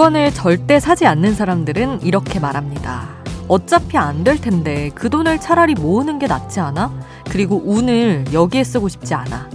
[0.00, 3.06] 복권을 절대 사지 않는 사람들은 이렇게 말합니다.
[3.48, 6.90] 어차피 안 될 텐데 그 돈을 차라리 모으는 게 낫지 않아?
[7.28, 9.50] 그리고 운을 여기에 쓰고 싶지 않아.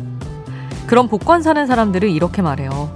[0.85, 2.93] 그럼 복권 사는 사람들은 이렇게 말해요.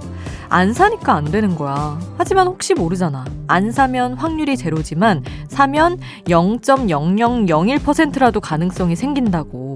[0.48, 1.98] 안 사니까 안 되는 거야.
[2.16, 3.24] 하지만 혹시 모르잖아.
[3.48, 9.74] 안 사면 확률이 제로지만 사면 0.0001%라도 가능성이 생긴다고.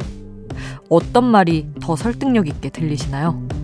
[0.89, 3.64] 어떤 말이 더 설득력 있게 들리시나요?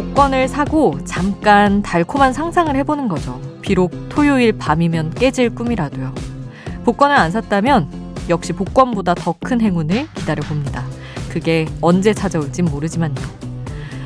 [0.00, 3.38] 복권을 사고 잠깐 달콤한 상상을 해보는 거죠.
[3.60, 6.14] 비록 토요일 밤이면 깨질 꿈이라도요.
[6.84, 10.86] 복권을 안 샀다면 역시 복권보다 더 큰 행운을 기다려봅니다.
[11.28, 13.14] 그게 언제 찾아올진 모르지만요.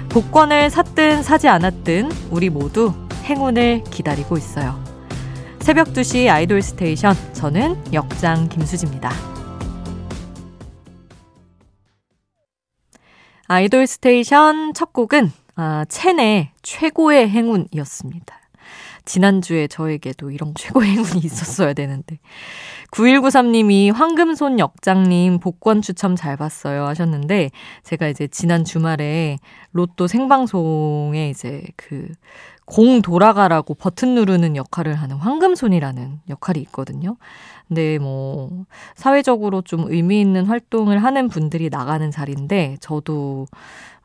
[0.08, 4.82] 복권을 샀든 사지 않았든 우리 모두 행운을 기다리고 있어요.
[5.60, 9.12] 새벽 2시 아이돌 스테이션 저는 역장 김수지입니다.
[13.46, 18.40] 아이돌 스테이션 첫 곡은 아, 첸의 최고의 행운이었습니다.
[19.04, 22.18] 지난주에 저에게도 이런 최고의 행운이 있었어야 되는데.
[22.90, 27.50] 9193님이 황금손 역장님 복권 추첨 잘 봤어요 하셨는데,
[27.82, 29.38] 제가 이제 지난 주말에
[29.72, 32.08] 로또 생방송에 이제 그
[32.66, 37.16] 공 돌아가라고 버튼 누르는 역할을 하는 황금손이라는 역할이 있거든요.
[37.68, 43.46] 근데 뭐, 사회적으로 좀 의미 있는 활동을 하는 분들이 나가는 자리인데, 저도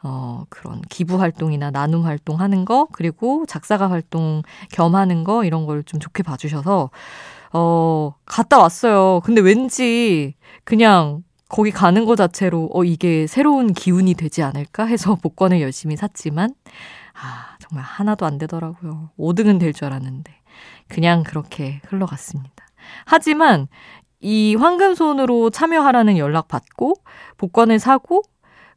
[0.04, 5.66] 어, 그런 기부 활동이나 나눔 활동 하는 거, 그리고 작사가 활동 겸 하는 거, 이런
[5.66, 6.90] 걸 좀 좋게 봐주셔서,
[7.54, 9.22] 어, 갔다 왔어요.
[9.26, 10.36] 근데 왠지
[10.66, 16.54] 그냥 거기 가는 거 자체로, 어, 이게 새로운 기운이 되지 않을까 해서 복권을 열심히 샀지만,
[17.16, 19.12] 아, 정말 하나도 안 되더라고요.
[19.17, 20.33] 5등은 될 줄 알았는데.
[20.88, 22.66] 그냥 그렇게 흘러갔습니다.
[23.06, 23.67] 하지만,
[24.20, 26.95] 이 황금손으로 참여하라는 연락 받고,
[27.38, 28.22] 복권을 사고,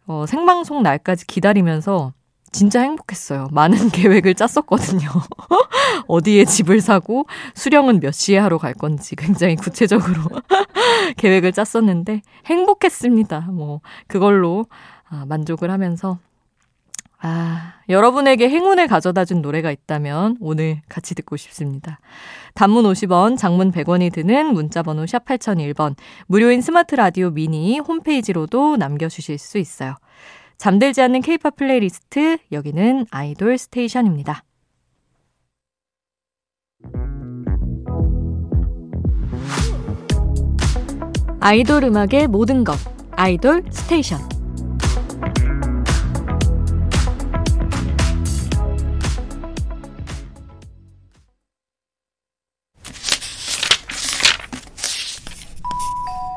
[0.07, 2.13] 어, 생방송 날까지 기다리면서
[2.53, 3.49] 진짜 행복했어요.
[3.51, 5.09] 많은 계획을 짰었거든요.
[6.07, 10.23] 어디에 집을 사고 수령은 몇 시에 하러 갈 건지 굉장히 구체적으로
[11.17, 13.49] 계획을 짰었는데 행복했습니다.
[13.53, 14.67] 뭐 그걸로
[15.09, 16.19] 아, 만족을 하면서
[17.25, 22.01] 아, 여러분에게 행운을 가져다 준 노래가 있다면 오늘 같이 듣고 싶습니다.
[22.55, 25.95] 단문 50원, 장문 100원이 드는 문자번호 샵 8001번,
[26.27, 29.95] 무료인 스마트 라디오 미니 홈페이지로도 남겨주실 수 있어요.
[30.59, 34.43] 잠들지 않는 케이팝 플레이리스트, 여기는 아이돌 스테이션입니다.
[41.39, 42.77] 아이돌 음악의 모든 것,
[43.13, 44.32] 아이돌 스테이션.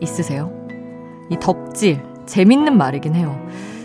[0.00, 0.52] 있으세요?
[1.30, 3.40] 이 덕질, 재밌는 말이긴 해요.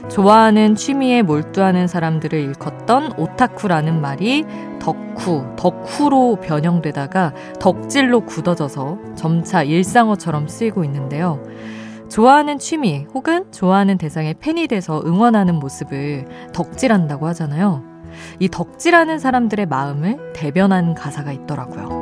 [0.09, 4.45] 좋아하는 취미에 몰두하는 사람들을 일컫던 오타쿠라는 말이
[4.79, 11.41] 덕후, 덕후로 변형되다가 덕질로 굳어져서 점차 일상어처럼 쓰이고 있는데요.
[12.09, 17.83] 좋아하는 취미 혹은 좋아하는 대상의 팬이 돼서 응원하는 모습을 덕질한다고 하잖아요.
[18.39, 22.00] 이 덕질하는 사람들의 마음을 대변한 가사가 있더라고요.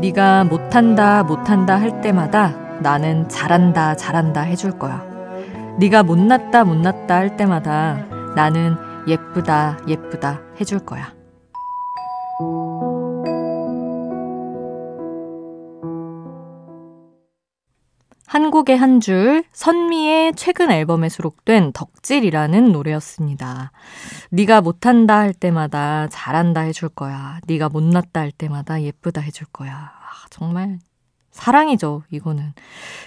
[0.00, 5.04] 네가 못한다 못한다 할 때마다 나는 잘한다 잘한다 해줄 거야.
[5.80, 8.06] 네가 못났다 못났다 할 때마다
[8.36, 8.76] 나는
[9.08, 11.17] 예쁘다 예쁘다 해줄 거야.
[18.28, 23.72] 한 곡의 한 줄, 선미의 최근 앨범에 수록된 덕질이라는 노래였습니다.
[24.28, 27.38] 네가 못한다 할 때마다 잘한다 해줄 거야.
[27.46, 29.72] 네가 못났다 할 때마다 예쁘다 해줄 거야.
[29.72, 30.78] 아, 정말
[31.30, 32.52] 사랑이죠, 이거는.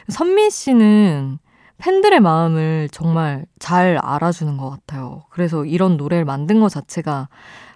[0.09, 1.37] 선미 씨는
[1.77, 5.25] 팬들의 마음을 정말 잘 알아주는 것 같아요.
[5.29, 7.29] 그래서 이런 노래를 만든 것 자체가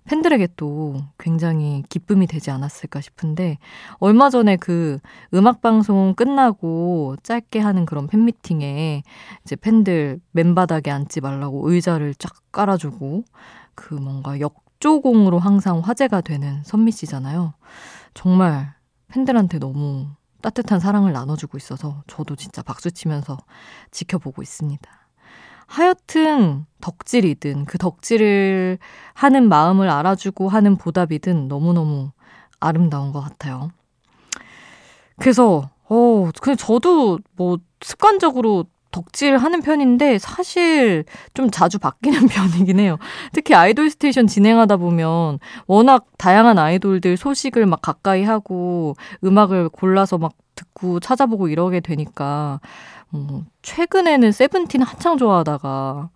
[0.05, 3.57] 팬들에게 또 굉장히 기쁨이 되지 않았을까 싶은데
[3.99, 4.99] 얼마 전에 그
[5.33, 9.03] 음악 방송 끝나고 짧게 하는 그런 팬미팅에
[9.43, 13.23] 이제 팬들 맨바닥에 앉지 말라고 의자를 쫙 깔아주고
[13.73, 17.53] 그 뭔가 역 박조공으로 항상 화제가 되는 선미 씨잖아요.
[18.13, 18.75] 정말
[19.07, 20.07] 팬들한테 너무
[20.41, 23.37] 따뜻한 사랑을 나눠주고 있어서 저도 진짜 박수 치면서
[23.89, 25.04] 지켜보고 있습니다.
[25.67, 28.77] 하여튼 덕질이든 그 덕질을
[29.13, 32.11] 하는 마음을 알아주고 하는 보답이든 너무너무
[32.59, 33.71] 아름다운 것 같아요.
[35.17, 41.03] 그래서 어, 그 저도 뭐 습관적으로 덕질 하는 편인데 사실
[41.33, 42.97] 좀 자주 바뀌는 편이긴 해요.
[43.33, 50.31] 특히 아이돌 스테이션 진행하다 보면 워낙 다양한 아이돌들 소식을 막 가까이 하고 음악을 골라서 막
[50.55, 52.61] 듣고 찾아보고 이러게 되니까
[53.15, 56.09] 어, 최근에는 세븐틴 한창 좋아하다가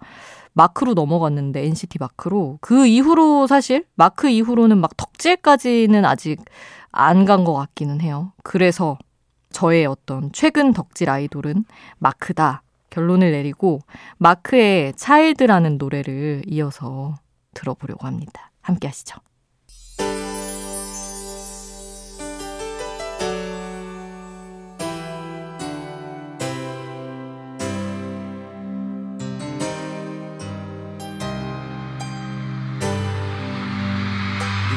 [0.53, 6.43] 마크로 넘어갔는데 NCT 마크로 그 이후로 사실 마크 이후로는 막 덕질까지는 아직
[6.91, 8.33] 안 간 것 같기는 해요.
[8.43, 8.97] 그래서
[9.51, 11.65] 저의 어떤 최근 덕질 아이돌은
[11.99, 13.79] 마크다 결론을 내리고
[14.17, 17.15] 마크의 차일드라는 노래를 이어서
[17.53, 18.51] 들어보려고 합니다.
[18.61, 19.19] 함께 하시죠.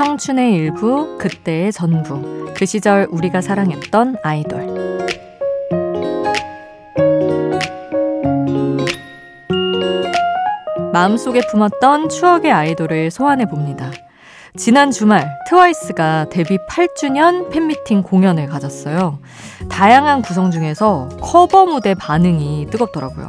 [0.00, 2.50] 청춘의 일부, 그때의 전부.
[2.56, 4.96] 그 시절 우리가 사랑했던 아이돌.
[10.94, 13.90] 마음속에 품었던 추억의 아이돌을 소환해 봅니다.
[14.56, 19.18] 지난 주말 트와이스가 데뷔 8주년 팬미팅 공연을 가졌어요.
[19.68, 23.28] 다양한 구성 중에서 커버 무대 반응이 뜨겁더라고요.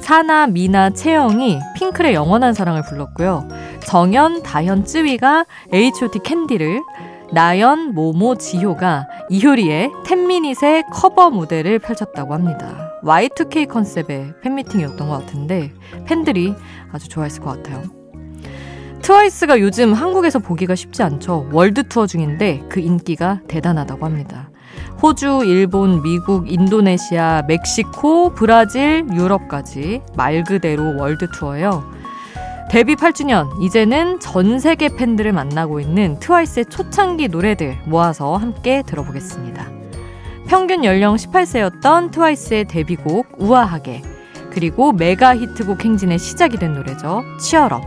[0.00, 3.46] 사나, 미나, 채영이 핑클의 영원한 사랑을 불렀고요.
[3.86, 6.82] 정연, 다현, 쯔위가 H.O.T 캔디를,
[7.32, 12.90] 나연, 모모, 지효가 이효리의 텐미닛의 커버 무대를 펼쳤다고 합니다.
[13.02, 15.72] Y2K 컨셉의 팬미팅이었던 것 같은데
[16.06, 16.54] 팬들이
[16.92, 17.82] 아주 좋아했을 것 같아요.
[19.02, 21.48] 트와이스가 요즘 한국에서 보기가 쉽지 않죠.
[21.52, 24.50] 월드 투어 중인데 그 인기가 대단하다고 합니다.
[25.02, 31.99] 호주, 일본, 미국, 인도네시아, 멕시코, 브라질, 유럽까지 말 그대로 월드 투어예요.
[32.70, 39.66] 데뷔 8주년, 이제는 전 세계 팬들을 만나고 있는 트와이스의 초창기 노래들 모아서 함께 들어보겠습니다.
[40.46, 44.02] 평균 연령 18세였던 트와이스의 데뷔곡 우아하게,
[44.52, 47.24] 그리고 메가 히트곡 행진의 시작이 된 노래죠.
[47.40, 47.82] 치얼업.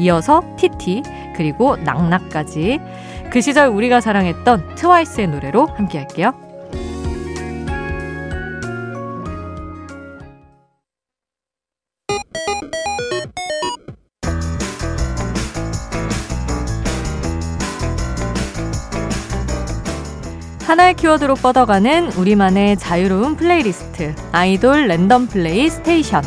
[0.00, 1.04] 이어서 티티,
[1.36, 2.80] 그리고 낙낙까지
[3.30, 6.32] 그 시절 우리가 사랑했던 트와이스의 노래로 함께 할게요.
[20.66, 26.22] 하나의 키워드로 뻗어가는 우리만의 자유로운 플레이리스트 아이돌 랜덤 플레이 스테이션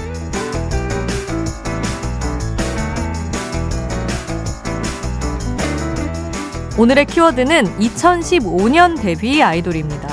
[6.77, 10.08] 오늘의 키워드는 2015년 데뷔 아이돌입니다.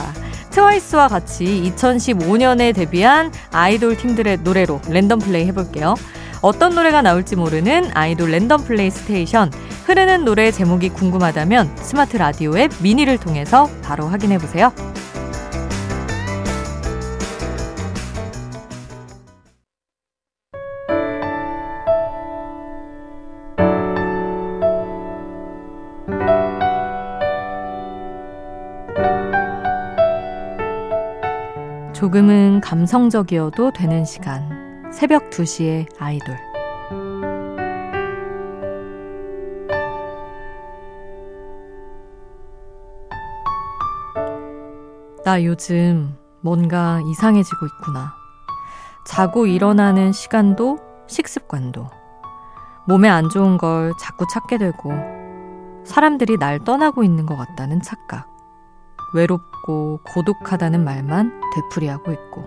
[0.49, 5.97] 트와이스와 같이 2015년에 데뷔한 아이돌 팀들의 노래로 랜덤 플레이 해볼게요.
[6.40, 9.50] 어떤 노래가 나올지 모르는 아이돌 랜덤 플레이 스테이션.
[9.87, 14.73] 흐르는 노래 제목이 궁금하다면 스마트 라디오 앱 미니를 통해서 바로 확인해 보세요.
[31.93, 34.93] 조금은 감성적이어도 되는 시간.
[34.93, 36.53] 새벽 2시에 아이돌.
[45.25, 48.12] 나 요즘 뭔가 이상해지고 있구나.
[49.07, 51.88] 자고 일어나는 시간도 식습관도
[52.87, 54.93] 몸에 안 좋은 걸 자꾸 찾게 되고
[55.87, 58.28] 사람들이 날 떠나고 있는 것 같다는 착각.
[59.14, 62.45] 외롭고 고독하다는 말만 되풀이하고 있고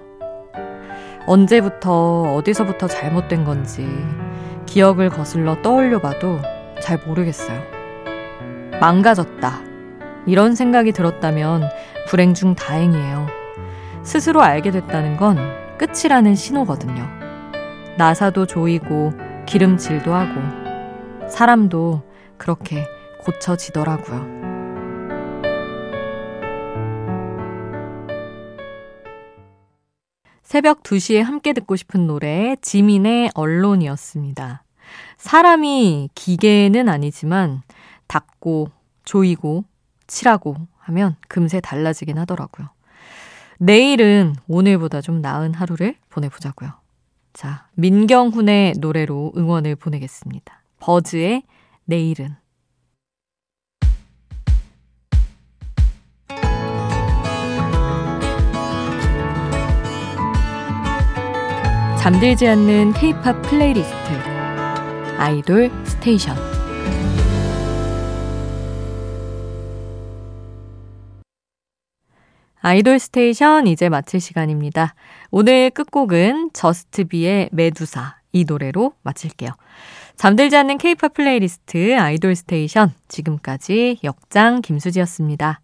[1.26, 3.88] 언제부터 어디서부터 잘못된 건지
[4.68, 6.40] 기억을 거슬러 떠올려 봐도
[6.84, 7.60] 잘 모르겠어요.
[8.80, 9.77] 망가졌다.
[10.28, 11.70] 이런 생각이 들었다면
[12.08, 13.28] 불행 중 다행이에요.
[14.04, 15.38] 스스로 알게 됐다는 건
[15.78, 17.08] 끝이라는 신호거든요.
[17.98, 19.14] 나사도 조이고
[19.46, 22.04] 기름칠도 하고 사람도
[22.38, 22.86] 그렇게
[23.22, 24.38] 고쳐지더라고요.
[30.44, 34.64] 새벽 2시에 함께 듣고 싶은 노래 지민의 언론이었습니다.
[35.18, 37.64] 사람이 기계는 아니지만
[38.08, 38.70] 닦고
[39.04, 39.66] 조이고
[40.08, 42.70] 칠하고 하면 금세 달라지긴 하더라고요.
[43.60, 46.72] 내일은 오늘보다 좀 나은 하루를 보내보자고요.
[47.34, 50.64] 자, 민경훈의 노래로 응원을 보내겠습니다.
[50.80, 51.44] 버즈의
[51.86, 52.36] 내일은.
[62.00, 63.96] 잠들지 않는 K-팝 플레이리스트
[65.18, 66.57] 아이돌 스테이션
[72.68, 74.94] 아이돌 스테이션 이제 마칠 시간입니다.
[75.32, 79.52] 오늘 끝곡은 저스트비의 메두사 이 노래로 마칠게요.
[80.18, 85.62] 잠들지 않는 K-팝 플레이리스트 아이돌 스테이션 지금까지 역장 김수지였습니다.